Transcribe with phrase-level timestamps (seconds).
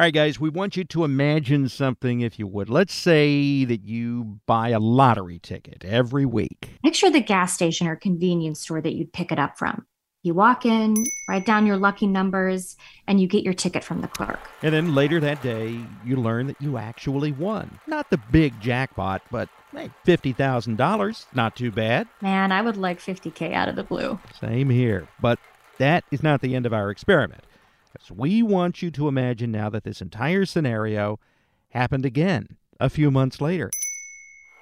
[0.00, 2.70] All right, guys, we want you to imagine something, if you would.
[2.70, 6.70] Let's say that you buy a lottery ticket every week.
[6.82, 9.84] Picture the gas station or convenience store that you'd pick it up from.
[10.22, 10.94] You walk in,
[11.28, 14.40] write down your lucky numbers, and you get your ticket from the clerk.
[14.62, 17.78] And then later that day, you learn that you actually won.
[17.86, 21.26] Not the big jackpot, but hey, $50,000.
[21.34, 22.08] Not too bad.
[22.22, 24.18] Man, I would like 50K out of the blue.
[24.40, 25.08] Same here.
[25.20, 25.38] But
[25.76, 27.44] that is not the end of our experiment.
[27.92, 31.18] Because we want you to imagine now that this entire scenario
[31.70, 33.70] happened again a few months later.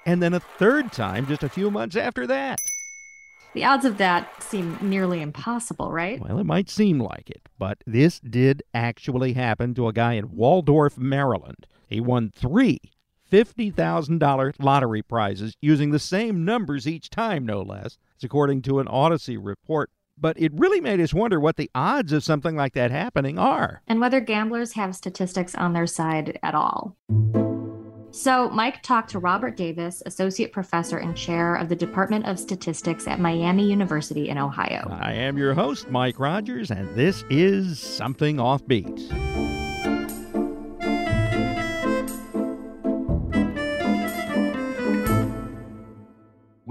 [0.05, 2.57] And then a third time just a few months after that.
[3.53, 6.19] The odds of that seem nearly impossible, right?
[6.19, 10.35] Well, it might seem like it, but this did actually happen to a guy in
[10.35, 11.65] Waldorf, Maryland.
[11.87, 12.79] He won three
[13.31, 17.97] $50,000 lottery prizes using the same numbers each time, no less.
[18.15, 22.13] It's according to an Audacy report but it really made us wonder what the odds
[22.13, 23.81] of something like that happening are.
[23.87, 26.95] And whether gamblers have statistics on their side at all.
[28.11, 33.07] So, Mike talked to Robert Davis, Associate Professor and Chair of the Department of Statistics
[33.07, 34.87] at Miami University in Ohio.
[34.89, 39.58] I am your host, Mike Rogers, and this is Something Offbeat.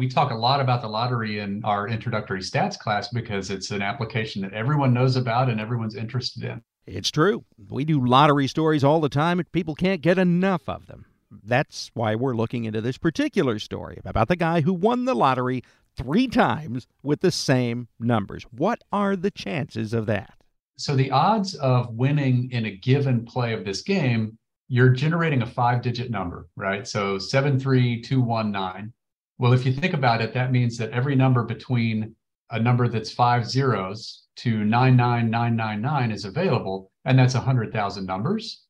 [0.09, 3.83] We talk a lot about the lottery in our introductory stats class because it's an
[3.83, 6.63] application that everyone knows about and everyone's interested in.
[6.87, 7.45] It's true.
[7.69, 11.05] We do lottery stories all the time, and people can't get enough of them.
[11.31, 15.63] That's why we're looking into this particular story about the guy who won the lottery
[15.95, 18.45] three times with the same numbers.
[18.45, 20.33] What are the chances of that?
[20.79, 25.47] So, the odds of winning in a given play of this game, you're generating a
[25.47, 26.89] five digit number, right?
[26.89, 28.95] So, 73219
[29.39, 32.15] well, if you think about it, that means that every number between
[32.51, 38.65] a number that's five zeros to 99999 is available, and that's 100,000 numbers.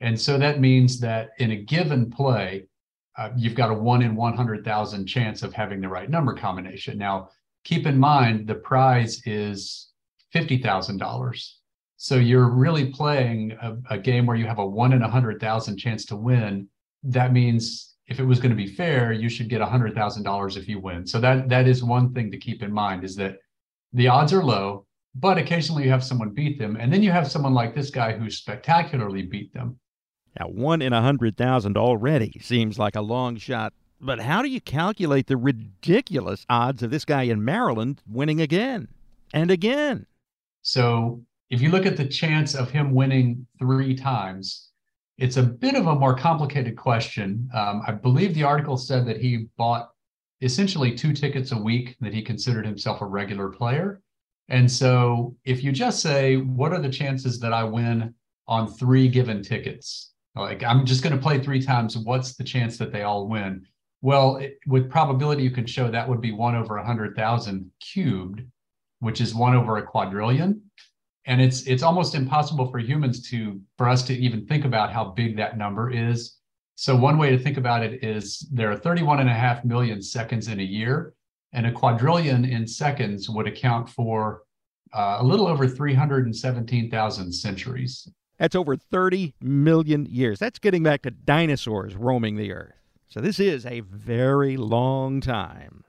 [0.00, 2.66] And so that means that in a given play,
[3.16, 6.98] uh, you've got a one in 100,000 chance of having the right number combination.
[6.98, 7.28] Now,
[7.64, 9.92] keep in mind the prize is
[10.34, 11.52] $50,000.
[11.96, 16.04] So you're really playing a, a, game where you have a one in 100,000 chance
[16.06, 16.68] to win.
[17.04, 20.80] That means if it was going to be fair, you should get $100,000 if you
[20.80, 21.06] win.
[21.06, 23.38] So that that is one thing to keep in mind is that
[23.92, 27.30] the odds are low, but occasionally you have someone beat them, and then you have
[27.30, 29.78] someone like this guy who spectacularly beat them.
[30.38, 34.48] Now, one in a hundred thousand already seems like a long shot, but how do
[34.48, 38.88] you calculate the ridiculous odds of this guy in Maryland winning again
[39.32, 40.06] and again?
[40.62, 44.71] So, if you look at the chance of him winning three times,
[45.22, 47.48] it's a bit of a more complicated question.
[47.54, 49.90] Um, I believe the article said that he bought
[50.40, 54.02] essentially two tickets a week, that he considered himself a regular player.
[54.48, 58.16] And so if you just say, what are the chances that I win
[58.48, 60.12] on three given tickets?
[60.34, 61.96] Like, I'm just going to play three times.
[61.96, 63.64] What's the chance that they all win?
[64.00, 68.42] Well, it, with probability, you can show that would be one over 100,000 cubed,
[68.98, 70.62] which is one over a quadrillion
[71.26, 75.04] and it's it's almost impossible for humans to for us to even think about how
[75.04, 76.36] big that number is.
[76.74, 80.02] So one way to think about it is there are 31 and a half million
[80.02, 81.14] seconds in a year
[81.52, 84.42] and a quadrillion in seconds would account for
[84.92, 88.08] uh, a little over 317,000 centuries.
[88.38, 90.38] That's over 30 million years.
[90.38, 92.74] That's getting back to dinosaurs roaming the earth.
[93.08, 95.84] So this is a very long time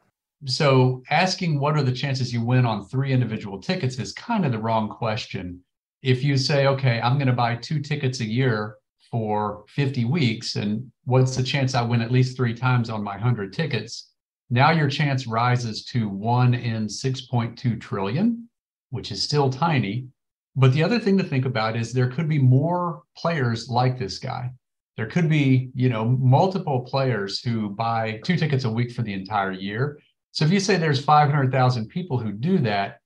[0.46, 4.52] so asking what are the chances you win on three individual tickets is kind of
[4.52, 5.62] the wrong question.
[6.02, 8.76] If you say, okay, I'm going to buy two tickets a year
[9.10, 13.13] for 50 weeks, and what's the chance I win at least three times on my
[13.13, 14.12] 100 tickets?
[14.50, 18.50] Now your chance rises to one in 6.2 trillion,
[18.90, 20.07] which is still tiny.
[20.56, 24.19] But the other thing to think about is there could be more players like this
[24.19, 24.51] guy.
[24.98, 29.13] There could be, you know, multiple players who buy two tickets a week for the
[29.13, 29.98] entire year
[30.33, 33.00] so if you say there's 500,000 people who do that,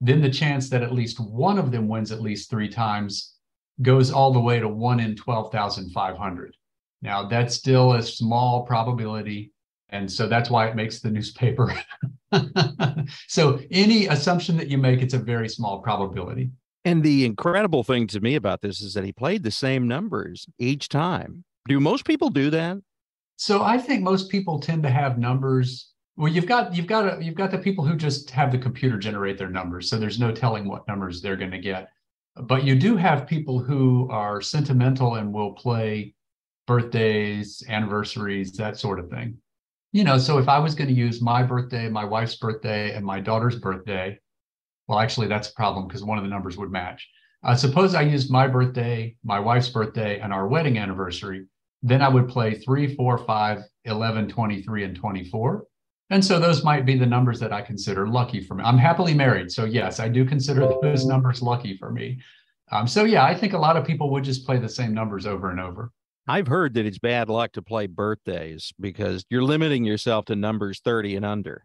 [0.00, 3.36] then the chance that at least one of them wins at least three times
[3.80, 6.56] goes all the way to one in 12,500.
[7.00, 9.52] Now, that's still a small probability.
[9.90, 11.72] And so that's why it makes the newspaper.
[13.28, 16.50] so any assumption that you make, it's a very small probability.
[16.84, 20.46] And the incredible thing to me about this is that he played the same numbers
[20.58, 21.44] each time.
[21.68, 22.78] Do most people do that?
[23.36, 25.91] So I think most people tend to have numbers.
[26.16, 29.38] Well, you've got you've got you've got the people who just have the computer generate
[29.38, 31.88] their numbers, so there's no telling what numbers they're going to get.
[32.36, 36.14] But you do have people who are sentimental and will play
[36.66, 39.38] birthdays, anniversaries, that sort of thing.
[39.92, 43.04] You know, so if I was going to use my birthday, my wife's birthday, and
[43.04, 44.18] my daughter's birthday,
[44.88, 47.08] well, actually, that's a problem because one of the numbers would match.
[47.42, 51.46] Uh, suppose I used my birthday, my wife's birthday, and our wedding anniversary.
[51.82, 55.64] Then I would play 3, 4, 5, 11, 23, and 24.
[56.12, 58.62] And so those might be the numbers that I consider lucky for me.
[58.64, 59.50] I'm happily married.
[59.50, 62.20] So, yes, I do consider those numbers lucky for me.
[62.70, 65.24] Um, so, yeah, I think a lot of people would just play the same numbers
[65.24, 65.90] over and over.
[66.28, 70.80] I've heard that it's bad luck to play birthdays because you're limiting yourself to numbers
[70.84, 71.64] 30 and under.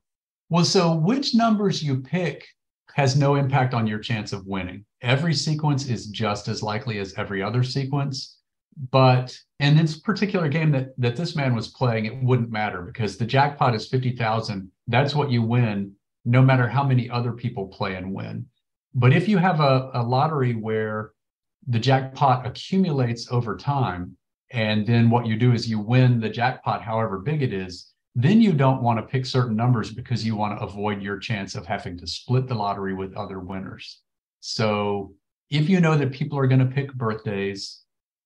[0.50, 2.48] Well, so which numbers you pick
[2.94, 4.86] has no impact on your chance of winning.
[5.02, 8.37] Every sequence is just as likely as every other sequence.
[8.92, 13.18] But in this particular game that, that this man was playing, it wouldn't matter because
[13.18, 14.72] the jackpot is 50,000.
[14.88, 15.94] That's what you win,
[16.26, 18.46] no matter how many other people play and win.
[18.94, 21.12] But if you have a, a lottery where
[21.68, 24.16] the jackpot accumulates over time,
[24.52, 28.42] and then what you do is you win the jackpot, however big it is, then
[28.42, 31.66] you don't want to pick certain numbers because you want to avoid your chance of
[31.66, 34.02] having to split the lottery with other winners.
[34.40, 35.14] So
[35.50, 37.84] if you know that people are going to pick birthdays,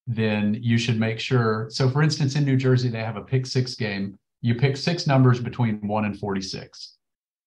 [0.08, 1.68] then you should make sure.
[1.70, 4.18] So, for instance, in New Jersey, they have a pick six game.
[4.42, 6.98] You pick six numbers between one and 46.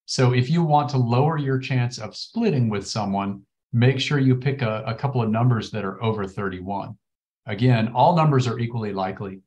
[0.07, 3.43] So, if you want to lower your chance of splitting with someone,
[3.73, 6.97] make sure you pick a, a couple of numbers that are over 31.
[7.47, 9.41] Again, all numbers are equally likely.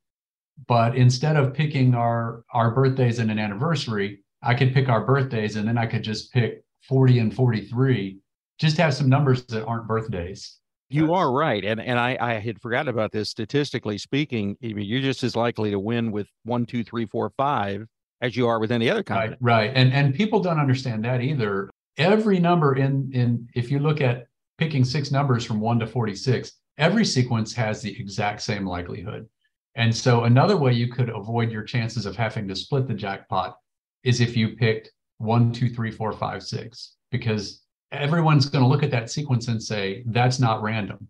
[0.68, 5.56] But instead of picking our our birthdays and an anniversary, I could pick our birthdays
[5.56, 8.18] and then I could just pick 40 and 43.
[8.59, 10.57] Just have some numbers that aren't birthdays.
[10.89, 11.63] You are right.
[11.66, 13.30] And and I, I had forgotten about this.
[13.30, 17.86] Statistically speaking, you're just as likely to win with one, two, three, four, five
[18.22, 19.31] as you are with any other kind.
[19.42, 19.72] Right, right.
[19.75, 21.69] And and people don't understand that either.
[21.98, 26.51] Every number in in if you look at picking six numbers from one to 46,
[26.78, 29.28] every sequence has the exact same likelihood.
[29.75, 33.57] And so another way you could avoid your chances of having to split the jackpot
[34.04, 37.62] is if you picked one, two, three, four, five, six, because
[37.92, 41.07] everyone's going to look at that sequence and say, that's not random.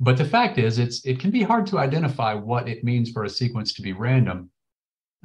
[0.00, 3.24] But the fact is, it's it can be hard to identify what it means for
[3.24, 4.50] a sequence to be random.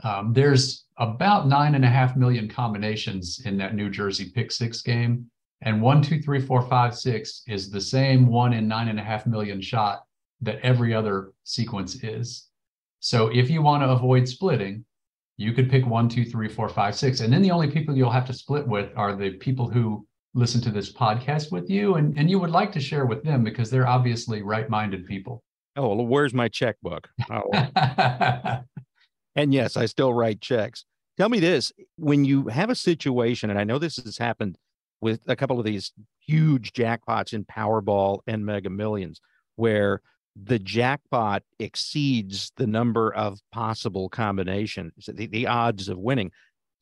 [0.03, 4.81] Um, there's about nine and a half million combinations in that New Jersey pick six
[4.81, 5.29] game.
[5.61, 9.03] And one, two, three, four, five, six is the same one in nine and a
[9.03, 10.03] half million shot
[10.41, 12.49] that every other sequence is.
[12.99, 14.83] So if you want to avoid splitting,
[15.37, 17.21] you could pick one, two, three, four, five, six.
[17.21, 20.05] And then the only people you'll have to split with are the people who
[20.35, 23.43] listen to this podcast with you and, and you would like to share with them
[23.43, 25.41] because they're obviously right-minded people.
[25.77, 27.09] Oh, well, where's my checkbook?
[27.29, 27.49] Oh.
[29.35, 30.85] and yes, I still write checks.
[31.17, 34.57] Tell me this when you have a situation, and I know this has happened
[35.01, 39.21] with a couple of these huge jackpots in Powerball and Mega Millions,
[39.55, 40.01] where
[40.35, 46.31] the jackpot exceeds the number of possible combinations, the, the odds of winning.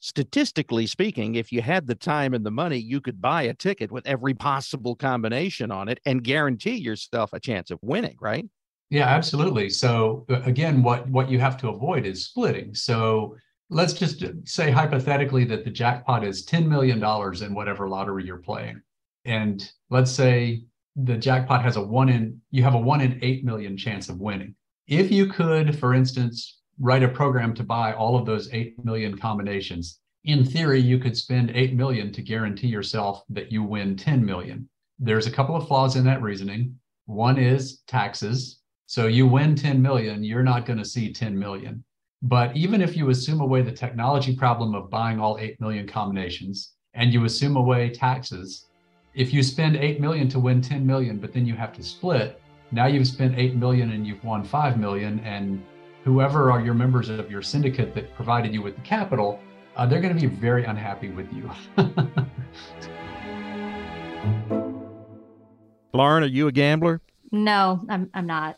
[0.05, 3.89] Statistically speaking, if you had the time and the money, you could buy a ticket
[3.89, 8.45] with every possible combination on it and guarantee yourself a chance of winning, right?
[8.89, 9.69] Yeah, absolutely.
[9.69, 12.75] So uh, again, what what you have to avoid is splitting.
[12.75, 13.37] So
[13.69, 17.01] let's just say hypothetically that the jackpot is $10 million
[17.41, 18.81] in whatever lottery you're playing.
[19.23, 20.65] And let's say
[20.97, 24.19] the jackpot has a one in you have a one in eight million chance of
[24.19, 24.53] winning.
[24.85, 29.17] If you could, for instance, write a program to buy all of those eight million
[29.17, 34.25] combinations, in theory, you could spend eight million to guarantee yourself that you win 10
[34.25, 34.69] million.
[34.99, 36.79] There's a couple of flaws in that reasoning.
[37.05, 38.59] One is taxes.
[38.85, 41.83] So you win 10 million, you're not going to see 10 million.
[42.21, 46.73] But even if you assume away the technology problem of buying all 8 million combinations
[46.93, 48.67] and you assume away taxes,
[49.13, 52.41] if you spend 8 million to win 10 million but then you have to split
[52.71, 55.63] now you've spent 8 million and you've won 5 million and
[56.03, 59.39] whoever are your members of your syndicate that provided you with the capital
[59.75, 61.49] uh, they're going to be very unhappy with you
[65.93, 67.01] lauren are you a gambler
[67.31, 68.57] no i'm, I'm not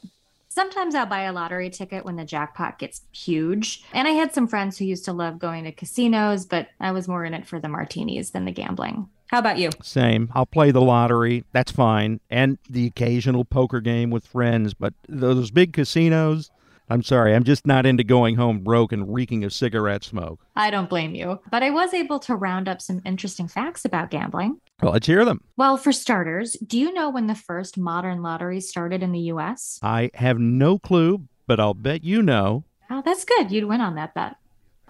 [0.55, 3.84] Sometimes I'll buy a lottery ticket when the jackpot gets huge.
[3.91, 7.10] And I had some friends who used to love going to casinos, but I was
[7.10, 9.10] more in it for the martinis than the gambling.
[9.27, 9.69] How about you?
[9.84, 10.31] Same.
[10.34, 11.43] I'll play the lottery.
[11.51, 12.22] That's fine.
[12.29, 14.74] And the occasional poker game with friends.
[14.74, 16.50] But those big casinos,
[16.89, 20.46] I'm sorry, I'm just not into going home broke and reeking of cigarette smoke.
[20.56, 21.39] I don't blame you.
[21.50, 24.60] But I was able to round up some interesting facts about gambling.
[24.82, 25.42] Well, let's hear them.
[25.58, 29.80] Well, for starters, do you know when the first modern lottery started in the U.S.?
[29.82, 32.65] I have no clue, but I'll bet you know.
[32.89, 33.51] Oh, that's good.
[33.51, 34.36] You'd win on that bet.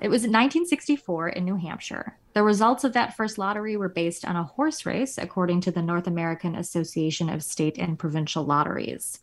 [0.02, 2.18] It was in 1964 in New Hampshire.
[2.34, 5.82] The results of that first lottery were based on a horse race, according to the
[5.82, 9.22] North American Association of State and Provincial Lotteries.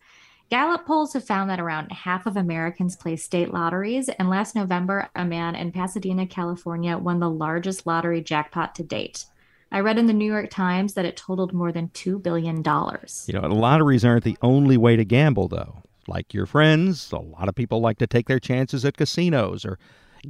[0.52, 5.08] Gallup polls have found that around half of Americans play state lotteries, and last November,
[5.14, 9.24] a man in Pasadena, California, won the largest lottery jackpot to date.
[9.70, 12.56] I read in the New York Times that it totaled more than $2 billion.
[12.58, 15.84] You know, lotteries aren't the only way to gamble, though.
[16.06, 19.78] Like your friends, a lot of people like to take their chances at casinos or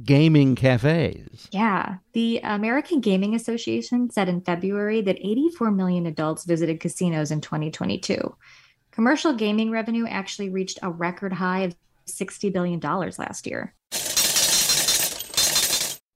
[0.05, 1.49] gaming cafes.
[1.51, 1.97] Yeah.
[2.13, 8.37] The American Gaming Association said in February that 84 million adults visited casinos in 2022.
[8.93, 13.73] Commercial gaming revenue actually reached a record high of $60 billion last year.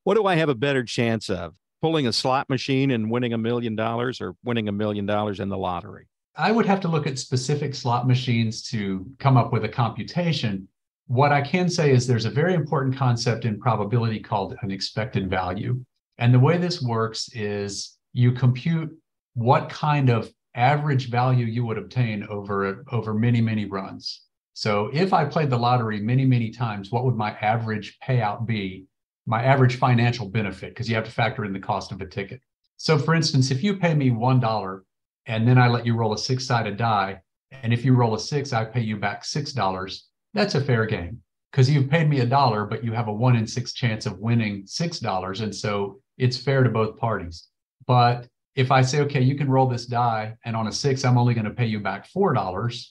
[0.04, 1.56] What do I have a better chance of?
[1.82, 5.50] Pulling a slot machine and winning a million dollars or winning a million dollars in
[5.50, 6.08] the lottery?
[6.36, 10.68] I would have to look at specific slot machines to come up with a computation.
[11.08, 15.32] What I can say is there's a very important concept in probability called an expected
[15.32, 15.84] value.
[16.20, 18.96] And the way this works is you compute
[19.34, 24.24] what kind of average value you would obtain over over many many runs.
[24.54, 28.88] So if I played the lottery many many times, what would my average payout be?
[29.26, 32.42] My average financial benefit because you have to factor in the cost of a ticket.
[32.78, 34.82] So for instance, if you pay me $1
[35.26, 37.22] and then I let you roll a six-sided die,
[37.52, 40.00] and if you roll a 6, I pay you back $6,
[40.34, 41.22] that's a fair game
[41.52, 44.20] because you've paid me a dollar, but you have a one in six chance of
[44.20, 45.42] winning $6.
[45.42, 47.48] And so it's fair to both parties.
[47.86, 51.18] But if I say, okay, you can roll this die, and on a six, I'm
[51.18, 52.88] only going to pay you back $4,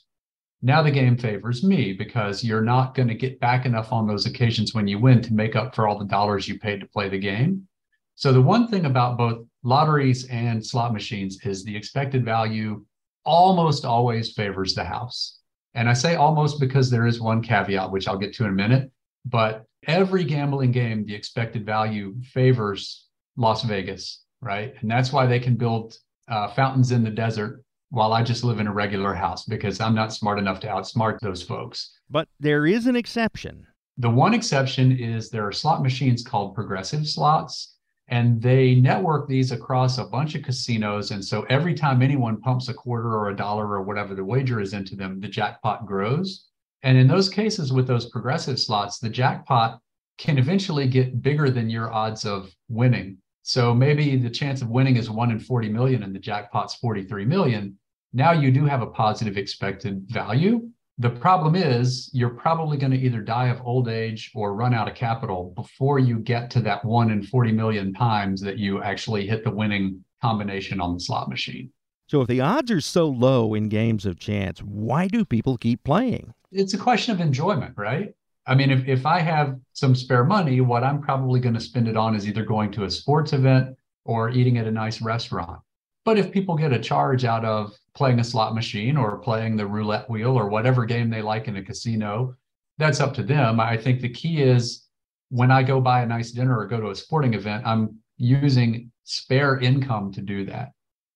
[0.63, 4.27] now the game favors me because you're not going to get back enough on those
[4.27, 7.09] occasions when you win to make up for all the dollars you paid to play
[7.09, 7.67] the game.
[8.15, 12.85] So the one thing about both lotteries and slot machines is the expected value
[13.25, 15.41] almost always favors the house.
[15.75, 18.55] And I say almost because there is one caveat, which I'll get to in a
[18.55, 18.91] minute.
[19.25, 24.75] But every gambling game, the expected value favors Las Vegas right?
[24.81, 28.59] And that's why they can build uh, fountains in the desert while I just live
[28.59, 31.99] in a regular house because I'm not smart enough to outsmart those folks.
[32.11, 33.67] But there is an exception.
[33.99, 37.77] The one exception is there are slot machines called progressive slots,
[38.09, 41.11] and they network these across a bunch of casinos.
[41.11, 44.61] And so every time anyone pumps a quarter or a dollar or whatever the wager
[44.61, 46.47] is into them, the jackpot grows.
[46.83, 49.81] And in those cases with those progressive slots, the jackpot
[50.19, 53.19] can eventually get bigger than your odds of winning.
[53.47, 57.25] So maybe the chance of winning is one in 40 million and the jackpot's 43
[57.27, 57.79] million.
[58.13, 60.69] Now you do have a positive expected value.
[60.99, 64.89] The problem is you're probably going to either die of old age or run out
[64.89, 69.29] of capital before you get to that one in 40 million times that you actually
[69.29, 71.71] hit the winning combination on the slot machine.
[72.09, 75.85] So if the odds are so low in games of chance, why do people keep
[75.85, 76.35] playing?
[76.51, 78.13] It's a question of enjoyment, right?
[78.47, 81.89] I mean, if, if I have some spare money, what I'm probably going to spend
[81.89, 85.61] it on is either going to a sports event or eating at a nice restaurant.
[86.05, 89.67] But if people get a charge out of playing a slot machine or playing the
[89.67, 92.37] roulette wheel or whatever game they like in a casino,
[92.79, 93.59] that's up to them.
[93.59, 94.87] I think the key is
[95.31, 98.93] when I go buy a nice dinner or go to a sporting event, I'm using
[99.03, 100.73] spare income to do that.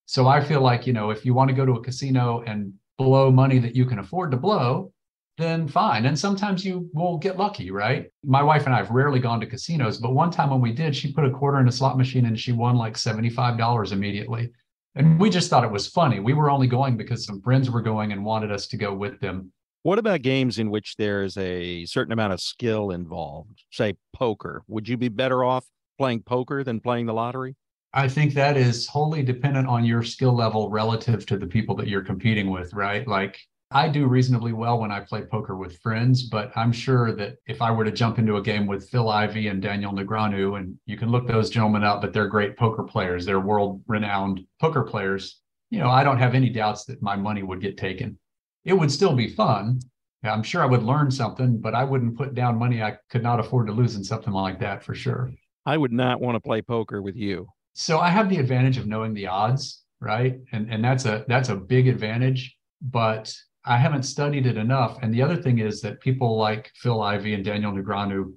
[0.07, 2.73] So I feel like, you know, if you want to go to a casino and
[2.99, 4.93] blow money that you can afford to blow,
[5.41, 6.07] then fine.
[6.07, 8.11] And sometimes you will get lucky, right?
[8.25, 10.95] My wife and I have rarely gone to casinos, but one time when we did,
[10.95, 14.51] she put a quarter in a slot machine and she won like $75 immediately.
[14.95, 16.21] And we just thought it was funny.
[16.21, 19.21] We were only going because some friends were going and wanted us to go with
[19.21, 19.53] them.
[19.83, 24.63] What about games in which there's a certain amount of skill involved, say poker?
[24.69, 25.65] Would you be better off
[25.97, 27.57] playing poker than playing the lottery?
[27.93, 31.89] I think that is wholly dependent on your skill level relative to the people that
[31.89, 33.07] you're competing with, right?
[33.07, 33.39] Like
[33.73, 37.63] I do reasonably well when I play poker with friends, but I'm sure that if
[37.63, 40.97] I were to jump into a game with Phil Ivey and Daniel Negreanu, and you
[40.97, 45.41] can look those gentlemen up, but they're great poker players, they're world renowned poker players.
[45.71, 48.19] You know, I don't have any doubts that my money would get taken.
[48.65, 49.79] It would still be fun.
[50.25, 53.39] I'm sure I would learn something, but I wouldn't put down money I could not
[53.39, 55.31] afford to lose in something like that for sure.
[55.65, 57.47] I would not want to play poker with you.
[57.75, 60.41] So I have the advantage of knowing the odds, right?
[60.51, 63.33] And and that's a that's a big advantage, but
[63.65, 64.99] I haven't studied it enough.
[65.03, 68.33] And the other thing is that people like Phil Ivey and Daniel Negreanu,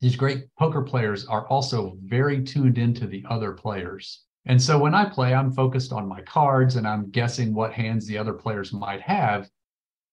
[0.00, 4.24] these great poker players, are also very tuned into the other players.
[4.46, 8.06] And so when I play, I'm focused on my cards and I'm guessing what hands
[8.06, 9.48] the other players might have.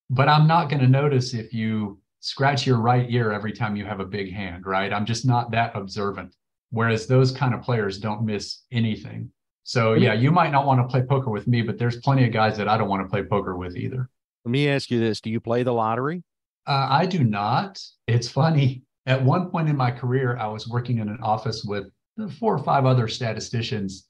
[0.09, 3.85] But I'm not going to notice if you scratch your right ear every time you
[3.85, 4.91] have a big hand, right?
[4.91, 6.35] I'm just not that observant.
[6.71, 9.31] Whereas those kind of players don't miss anything.
[9.63, 10.03] So mm-hmm.
[10.03, 12.57] yeah, you might not want to play poker with me, but there's plenty of guys
[12.57, 14.09] that I don't want to play poker with either.
[14.47, 16.23] Let me ask you this: Do you play the lottery?
[16.65, 17.83] Uh, I do not.
[18.07, 18.81] It's funny.
[19.05, 21.87] At one point in my career, I was working in an office with
[22.39, 24.07] four or five other statisticians,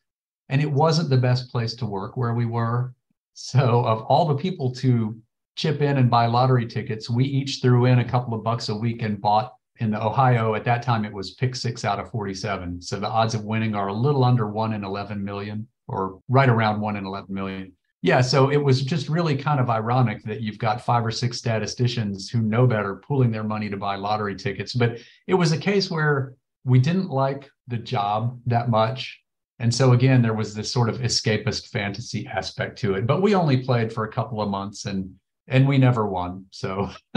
[0.49, 2.93] and it wasn't the best place to work where we were.
[3.33, 5.19] So, of all the people to
[5.55, 8.75] chip in and buy lottery tickets, we each threw in a couple of bucks a
[8.75, 10.53] week and bought in the Ohio.
[10.53, 12.79] At that time, it was pick six out of 47.
[12.83, 16.47] So the odds of winning are a little under one in 11 million, or right
[16.47, 17.71] around one in 11 million.
[18.01, 21.37] Yeah, so it was just really kind of ironic that you've got five or six
[21.37, 24.73] statisticians who know better pooling their money to buy lottery tickets.
[24.73, 29.19] But it was a case where we didn't like the job that much.
[29.59, 33.07] And so again, there was this sort of escapist fantasy aspect to it.
[33.07, 35.15] But we only played for a couple of months and
[35.49, 36.45] and we never won.
[36.51, 36.89] So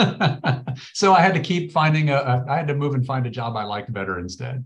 [0.94, 3.56] so I had to keep finding a, I had to move and find a job
[3.56, 4.64] I liked better instead.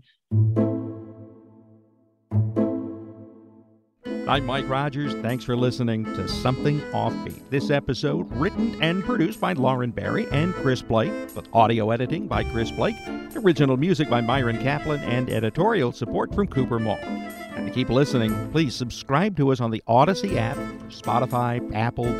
[4.27, 5.13] I'm Mike Rogers.
[5.21, 7.47] Thanks for listening to Something Offbeat.
[7.51, 12.43] This episode written and produced by Lauren Barry and Chris Blake, with audio editing by
[12.43, 12.95] Chris Blake,
[13.35, 16.97] original music by Myron Kaplan, and editorial support from Cooper Mall.
[17.03, 20.57] And to keep listening, please subscribe to us on the Audacy app,
[20.89, 22.11] Spotify, Apple,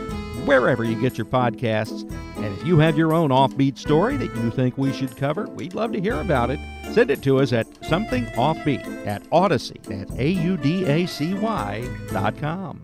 [0.45, 2.07] wherever you get your podcasts.
[2.45, 5.73] And if you have your own offbeat story that you think we should cover, we'd
[5.73, 6.59] love to hear about it.
[6.91, 12.83] Send it to us at somethingoffbeat at Audacy, at A-U-D-A-C-Y dot com.